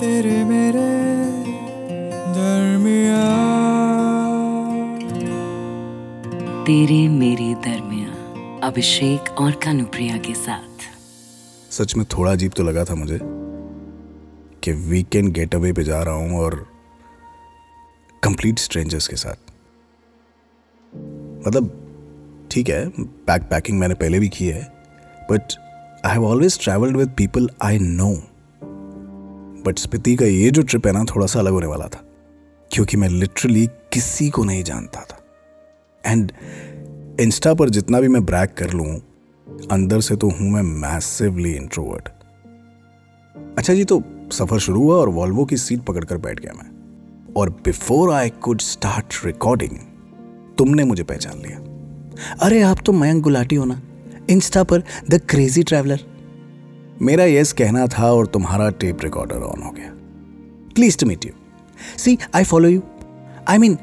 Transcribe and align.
तेरे 0.00 0.44
मेरे 0.44 0.82
दरमिया 2.34 3.24
तेरे 6.64 7.00
मेरे 7.08 7.48
दरमिया 7.64 8.60
अभिषेक 8.66 9.30
और 9.40 9.50
कानुप्रिया 9.64 10.16
के 10.18 10.34
साथ। 10.34 10.86
सच 11.72 11.94
में 11.96 12.04
थोड़ा 12.06 12.32
अजीब 12.32 12.52
तो 12.56 12.62
लगा 12.62 12.84
था 12.84 12.94
मुझे 12.94 13.18
कि 14.64 14.72
वीकेंड 14.88 15.32
गेट 15.32 15.54
अवे 15.54 15.72
पे 15.72 15.84
जा 15.84 16.02
रहा 16.02 16.14
हूँ 16.14 16.40
और 16.40 16.56
कंप्लीट 18.22 18.58
स्ट्रेंजर्स 18.58 19.08
के 19.08 19.16
साथ। 19.16 19.52
मतलब 21.46 21.70
ठीक 22.52 22.68
है 22.68 22.84
बैक 22.98 23.42
पैकिंग 23.42 23.78
मैंने 23.78 23.94
पहले 23.94 24.18
भी 24.18 24.28
की 24.28 24.48
है 24.48 24.62
but 25.30 25.60
I 26.06 26.12
have 26.12 26.26
always 26.26 26.58
travelled 26.64 26.96
with 26.96 27.14
people 27.18 27.50
I 27.62 27.78
know 27.78 28.12
but 29.66 29.78
Spiti 29.78 30.16
का 30.16 30.24
ये 30.24 30.50
जो 30.50 30.62
ट्रिप 30.62 30.86
है 30.86 30.92
ना, 30.92 31.04
थोड़ा 31.04 31.26
सा 31.26 31.38
अलग 31.38 31.52
होने 31.52 31.66
वाला 31.66 31.86
था। 31.86 32.04
क्योंकि 32.72 32.96
मैं 32.96 33.08
लिटरली 33.08 33.66
किसी 33.66 34.30
को 34.30 34.44
नहीं 34.44 34.64
जानता 34.64 35.00
था। 35.00 35.24
एंड 36.06 36.32
इंस्टा 37.20 37.54
पर 37.54 37.68
जितना 37.68 38.00
भी 38.00 38.08
मैं 38.08 38.24
ब्रैक 38.24 38.54
कर 38.54 38.70
लूँ, 38.70 39.00
अंदर 39.72 40.00
से 40.00 40.16
तो 40.16 40.28
हूँ 40.28 40.50
मैं 40.50 40.62
मैसिवली 40.62 41.52
इंट्रोवर्ट 41.52 42.08
अच्छा 43.58 43.74
जी 43.74 43.84
तो 43.84 44.02
सफ़र 44.32 44.58
शुरू 44.58 44.82
हुआ 44.82 44.96
और 44.96 45.08
वॉल्वो 45.08 45.44
की 45.44 45.56
सीट 45.56 45.80
पकड़कर 45.80 46.16
बैठ 46.16 46.40
गया 46.40 46.52
मैं। 46.52 46.70
और 47.36 47.50
before 47.50 48.12
I 48.12 48.30
could 48.30 48.60
start 48.60 49.26
recording 49.26 49.70
तुमने 50.58 50.84
मुझे 50.84 51.02
पहचान 51.02 51.38
लिया। 51.38 51.58
अरे, 52.46 52.62
आप 52.62 52.78
तो 52.86 52.92
मयंक 52.92 53.22
गुलाटी 53.22 53.56
हो 53.56 53.64
ना। 53.64 53.82
इंस्टा 54.30 54.64
पर 54.64 54.82
द 55.10 55.20
क्रेजी 55.30 55.62
ट्रैवलर 55.62 56.00
मेरा 57.00 57.24
यस 57.24 57.52
कहना 57.52 57.86
था 57.86 58.10
और 58.12 58.26
तुम्हारा 58.26 58.68
टेप 58.80 59.02
रिकॉर्डर 59.04 59.42
ऑन 59.42 59.62
हो 59.62 59.70
गया। 59.70 59.90
Please 60.74 60.98
to 60.98 61.06
meet 61.06 61.24
you 61.26 61.32
see 61.98 62.18
I 62.34 62.44
follow 62.44 62.68
you 62.68 62.82
I 63.48 63.58
mean 63.58 63.76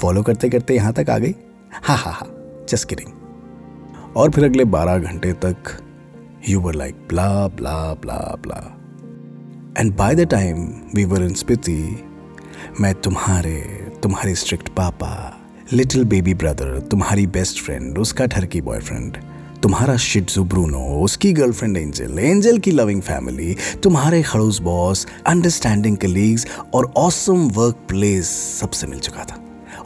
follow 0.00 0.22
करते 0.22 0.48
करते 0.48 0.74
यहाँ 0.74 0.92
तक 0.92 1.10
आ 1.10 1.18
गई। 1.18 1.34
हा 1.82 1.94
हा 1.94 2.10
हा 2.10 2.26
जस्ट 2.70 2.88
किडिंग 2.88 4.16
और 4.16 4.30
फिर 4.30 4.44
अगले 4.44 4.64
बारह 4.76 4.98
घंटे 4.98 5.32
तक 5.44 5.76
you 6.48 6.60
were 6.60 6.74
like 6.74 6.94
blah 7.08 7.48
blah 7.48 7.76
blah 8.02 8.18
blah 8.42 8.60
and 9.78 9.94
by 9.96 10.14
the 10.14 10.28
time 10.30 10.66
we 10.94 11.04
were 11.04 11.22
in 11.22 11.34
Spiti 11.34 11.80
मैं 12.80 12.94
तुम्हारे 12.94 13.58
तुम्हारे 14.02 14.34
strict 14.34 14.68
papa 14.68 15.12
little 15.72 16.04
baby 16.04 16.34
brother 16.34 16.78
तुम्हारी 16.90 17.26
बेस्ट 17.26 17.62
फ्रेंड 17.64 17.98
उसका 17.98 18.26
ठरकी 18.26 18.60
बॉयफ्रेंड 18.60 19.16
तुम्हारा 19.62 19.96
शिट्जू 19.96 20.42
ब्रूनो, 20.44 20.78
उसकी 21.02 21.32
गर्लफ्रेंड 21.32 21.76
एंजल 21.76 22.18
एंजल 22.18 22.58
की 22.58 22.70
लविंग 22.70 23.02
फैमिली 23.02 23.56
तुम्हारे 23.82 24.22
खड़ूस 24.22 24.58
बॉस 24.60 25.06
अंडरस्टैंडिंग 25.26 25.96
कलीग्स 25.96 26.46
और 26.74 26.92
ऑसम 26.96 27.48
वर्क 27.48 27.76
प्लेस 27.88 28.30
सबसे 28.60 28.86
मिल 28.86 28.98
चुका 28.98 29.24
था। 29.24 29.38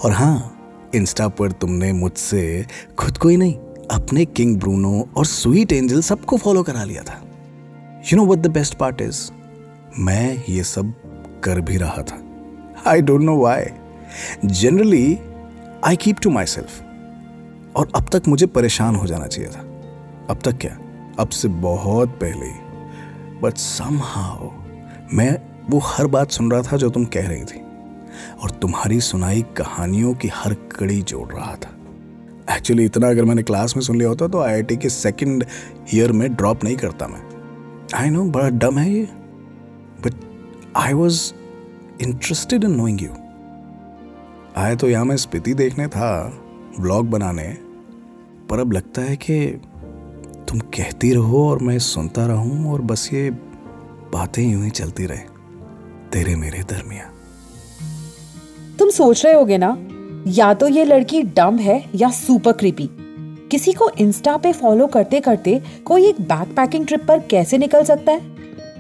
और 0.04 0.12
हाँ 0.12 0.90
इंस्टा 0.94 1.28
पर 1.28 1.52
तुमने 1.52 1.92
मुझसे 1.92 2.66
खुद 2.98 3.18
को 3.18 3.28
ही 3.28 3.36
नहीं, 3.36 3.54
अपने 3.90 4.24
किंग 4.24 4.56
ब्रूनो 4.56 5.08
और 5.16 5.26
स्वीट 5.26 5.72
एंजल 5.72 6.00
सबको 6.00 6.36
फॉलो 6.36 6.62
करा 6.62 6.84
लिया 6.84 7.02
था। 7.02 7.20
You 8.12 8.16
know 8.16 8.26
what 8.26 8.38
the 8.38 8.46
best 8.46 8.74
part 8.74 9.00
is 9.00 9.20
मैं 9.98 10.42
ये 10.48 10.64
सब 10.64 10.94
कर 11.44 11.60
भी 11.60 11.76
रहा 11.76 12.02
था। 12.02 12.22
I 12.86 13.02
don't 13.02 13.22
know 13.22 13.36
why 13.36 13.64
generally 14.44 15.18
I 15.84 15.96
keep 15.96 16.20
to 16.22 16.30
myself 16.46 16.82
और 17.76 17.92
अब 17.96 18.06
तक 18.12 18.22
मुझे 18.28 18.46
परेशान 18.46 18.96
हो 18.96 19.06
जाना 19.06 19.26
चाहिए 19.26 19.50
था। 19.50 19.60
अब 20.30 20.38
तक 20.44 20.52
क्या? 20.52 20.78
अब 21.18 21.28
से 21.28 21.48
बहुत 21.48 22.08
पहले। 22.08 22.50
बट 23.40 23.56
समहाउ 23.56 24.50
मैं 25.12 25.38
वो 25.70 25.78
हर 25.78 26.06
बात 26.06 26.30
सुन 26.30 26.50
रहा 26.50 26.62
था 26.62 26.76
जो 26.76 26.90
तुम 26.90 27.04
कह 27.04 27.28
रही 27.28 27.44
थी। 27.44 27.62
और 28.42 28.50
तुम्हारी 28.50 29.00
सुनाई 29.00 29.42
कहानियों 29.42 30.14
की 30.14 30.28
हर 30.28 30.54
कड़ी 30.54 31.02
जोड़ 31.02 31.32
रहा 31.32 31.54
था। 31.54 31.72
एक्चुअली 32.56 32.84
इतना 32.84 33.08
अगर 33.08 33.24
मैंने 33.24 33.42
क्लास 33.42 33.76
में 33.76 33.82
सुन 33.82 33.96
लिया 33.96 34.08
होता 34.08 34.28
तो 34.28 34.40
आईआईटी 34.40 34.76
के 34.76 34.88
सेकंड 34.88 35.44
ईयर 35.94 36.12
में 36.12 36.34
ड्रॉप 36.34 36.64
नहीं 36.64 36.76
करता 36.76 37.06
मैं। 37.06 37.22
आई 37.94 38.10
नो 38.10 38.24
बड़ा 38.24 38.48
डम 38.48 38.78
है 38.78 38.90
ये। 38.90 39.04
But 40.06 40.14
I 40.76 40.92
was 40.92 41.32
interested 42.02 42.64
in 42.64 42.70
knowing 42.70 43.02
you 43.02 43.10
आए 44.56 44.76
तो 44.76 44.88
यहाँ 44.88 45.04
मैं 45.04 45.16
स्पिति 45.16 45.54
देखने 45.54 45.88
था 45.88 46.38
ब्लॉग 46.80 47.10
बनाने। 47.10 47.65
पर 48.50 48.58
अब 48.58 48.72
लगता 48.72 49.02
है 49.02 49.16
कि 49.16 49.38
तुम 50.48 50.58
कहती 50.74 51.12
रहो 51.12 51.48
और 51.48 51.58
मैं 51.58 51.78
सुनता 51.78 52.26
रहूँ 52.26 52.72
और 52.72 52.80
बस 52.82 53.08
ये 53.12 53.30
बातें 54.12 54.42
यूँ 54.42 54.64
ही 54.64 54.70
चलती 54.70 55.06
रहे, 55.06 55.22
तेरे 56.12 56.34
मेरे 56.36 56.62
दरमिया 56.62 57.10
तुम 58.78 58.90
सोच 58.90 59.24
रहे 59.24 59.34
होगे 59.34 59.58
ना, 59.58 59.76
या 60.28 60.52
तो 60.54 60.68
ये 60.68 60.84
लड़की 60.84 61.22
डम 61.36 61.58
है 61.58 61.82
या 61.94 62.10
सुपर 62.10 62.52
क्रीपी। 62.52 62.88
किसी 63.50 63.72
को 63.72 63.88
इंस्टा 63.90 64.36
पे 64.36 64.52
फॉलो 64.52 64.86
करते 64.86 65.20
करते 65.20 65.60
कोई 65.84 66.06
एक 66.06 66.20
बैक 66.22 66.54
पैकिंग 66.56 66.86
ट्रिप 66.86 67.04
पर 67.08 67.18
कैसे 67.30 67.58
निकल 67.58 67.84
सकता 67.84 68.12
है? 68.12 68.20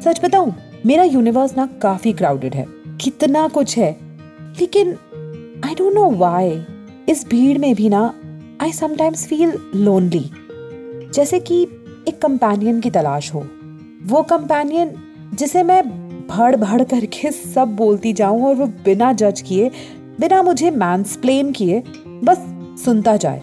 सच 0.00 0.20
बताऊँ, 0.24 0.54
मेरा 0.86 1.04
यूनिवर्स 1.04 1.56
ना 1.56 1.66
काफ़ी 1.82 2.12
क्राउडेड 2.12 2.54
है, 2.54 2.66
कितना 3.00 3.46
कुछ 3.48 3.76
है। 3.78 3.90
लेकिन 4.60 4.96
आई 5.64 5.74
डोंट 5.74 5.94
नो 5.94 6.10
व्हाई 6.12 6.64
इस 7.08 7.26
भीड़ 7.28 7.58
में 7.58 7.74
भी 7.74 7.88
ना 7.88 8.12
आई 8.62 8.72
समटाइम्स 8.72 9.26
फील 9.26 9.52
लोनली 9.74 10.30
जैसे 11.14 11.38
कि 11.40 11.62
एक 12.08 12.20
कंपेनियन 12.22 12.80
की 12.80 12.90
तलाश 12.90 13.32
हो। 13.34 13.40
वो 14.06 14.22
कंपेनियन 14.22 14.92
जिसे 15.34 15.62
मैं 15.62 15.82
भड़ 16.28 16.56
भड़ 16.56 16.82
करके 16.82 17.30
सब 17.30 17.74
बोलती 17.76 18.12
जाऊँ 18.12 18.42
और 18.44 18.54
वो 18.54 18.66
बिना 18.84 19.12
जज 19.12 19.40
किए, 19.40 19.70
बिना 20.20 20.42
मुझे 20.42 20.70
मैंसप्लेन 20.70 21.52
किए, 21.52 21.82
बस 22.06 22.38
सुनता 22.84 23.16
जाए। 23.16 23.38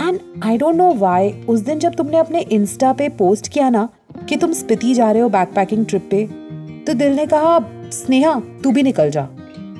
And 0.00 0.20
I 0.44 0.58
don't 0.58 0.76
know 0.76 0.92
why 0.94 1.30
उस 1.48 1.60
दिन 1.60 1.78
जब 1.78 1.94
तुमने 1.94 2.18
अपने 2.18 2.40
इंस्टा 2.40 2.92
पे 2.92 3.08
पोस्ट 3.08 3.48
किया 3.48 3.70
ना 3.70 3.88
कि 4.28 4.36
तुम 4.36 4.52
स्पिति 4.52 4.94
जा 4.94 5.10
रहे 5.10 5.22
हो 5.22 5.28
बैकपैकिंग 5.28 5.86
ट्रिप 5.86 6.08
पे 6.10 6.26
तो 6.86 6.94
दिल 6.94 7.16
ने 7.16 7.26
कहा, 7.26 7.58
स्नेहा, 7.92 8.40
तू 8.62 8.70
भी 8.70 8.82
निकल 8.82 9.10
जा। 9.10 9.28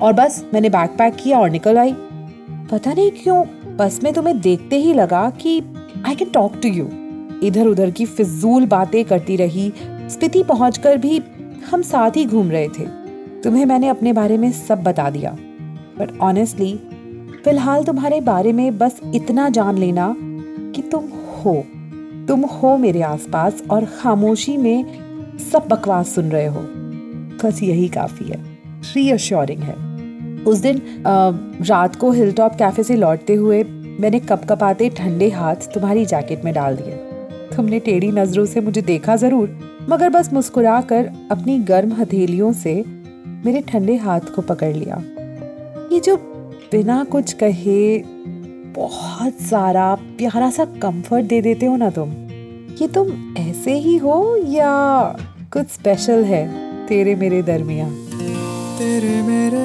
और 0.01 0.13
बस 0.13 0.43
मैंने 0.53 0.69
बैकपैक 0.69 1.15
किया 1.15 1.39
और 1.39 1.49
निकल 1.49 1.77
आई। 1.77 1.93
पता 2.71 2.93
नहीं 2.93 3.11
क्यों 3.11 3.43
बस 3.75 3.99
में 4.03 4.13
तुम्हें 4.13 4.39
देखते 4.39 4.75
ही 4.75 4.93
लगा 4.93 5.29
कि 5.29 5.63
I 6.05 6.15
can 6.15 6.29
talk 6.29 6.53
to 6.63 6.69
you 6.69 6.89
इधर 7.43 7.67
उधर 7.67 7.91
की 7.91 8.05
फिजूल 8.05 8.65
बातें 8.65 9.05
करती 9.05 9.35
रही। 9.35 9.73
स्पिति 10.09 10.43
पहुंचकर 10.43 10.97
भी 10.97 11.21
हम 11.71 11.81
साथ 11.81 12.11
ही 12.11 12.25
घूम 12.25 12.51
रहे 12.51 12.67
थे। 12.67 12.83
तुम्हें 13.43 13.65
मैंने 13.65 13.87
अपने 13.87 14.13
बारे 14.13 14.37
में 14.37 14.51
सब 14.51 14.83
बता 14.83 15.09
दिया। 15.09 15.37
बट 15.99 16.19
ऑनेस्टली 16.21 16.79
फ़िलहाल 17.45 17.83
तुम्हारे 17.83 18.21
बारे 18.21 18.53
में 18.53 18.77
बस 18.77 19.01
इतना 19.15 19.49
जान 19.49 19.77
लेना 19.77 20.15
कि 20.75 20.81
तुम 20.81 21.03
हो। 21.05 21.65
तुम 22.27 22.41
हो 22.41 22.77
मेरे 22.77 23.01
आसपास 23.01 23.63
और 23.69 23.85
खामोशी 23.85 24.57
में 24.57 24.85
सब 25.51 25.67
बकवास 25.69 26.15
सुन 26.15 26.25
रहे 26.25 26.47
हो। 26.47 26.61
बस 27.45 27.63
यही 27.63 27.87
काफ़ी 27.87 28.25
है। 28.25 28.57
रीअश्योरिंग 28.95 29.59
है। 29.59 29.94
उस 30.47 30.57
दिन 30.59 30.81
रात 31.61 31.95
को 31.95 32.11
हिल 32.11 32.31
टॉप 32.33 32.55
कैफ़े 32.55 32.83
से 32.83 32.95
लौटते 32.95 33.33
हुए 33.35 33.63
मैंने 33.99 34.19
कप 34.21 34.45
कपाते 34.49 34.89
ठंडे 34.89 35.29
हाथ 35.29 35.69
तुम्हारी 35.73 36.05
जैकेट 36.05 36.43
में 36.45 36.53
डाल 36.53 36.75
दिए। 36.75 36.95
तुमने 37.55 37.79
टेढ़ी 37.79 38.11
नज़रों 38.11 38.45
से 38.45 38.61
मुझे 38.61 38.81
देखा 38.83 39.15
ज़रूर, 39.15 39.59
मगर 39.89 40.09
बस 40.09 40.31
मुस्कुरा 40.33 40.79
कर 40.83 41.09
अपनी 41.31 41.57
गर्म 41.65 41.91
हथेलियों 41.93 42.51
से 42.53 42.73
मेरे 43.45 43.61
ठंडे 43.67 43.95
हाथ 43.97 44.33
को 44.35 44.41
पकड़ 44.43 44.73
लिया। 44.73 45.01
ये 45.91 45.99
जो 45.99 46.15
बिना 46.71 47.03
कुछ 47.11 47.33
कहे 47.33 48.03
बहुत 48.75 49.41
सारा 49.41 49.93
प्यारा 50.17 50.49
सा 50.51 50.65
कंफर्ट 50.81 51.25
दे 51.25 51.41
देते 51.41 51.65
हो 51.65 51.75
ना 51.77 51.89
तुम, 51.89 52.09
ये 52.81 52.87
तुम 52.87 53.11
ऐसे 53.39 53.73
ही 53.75 53.95
हो 53.97 54.17
या 54.47 54.71
कुछ 55.53 55.67
स्पेशल 55.69 56.23
है 56.23 56.47
तेरे 56.87 57.15
मेरे 57.15 57.41
दरमिया 57.43 57.87
तेरे 58.77 59.21
मेरे 59.23 59.64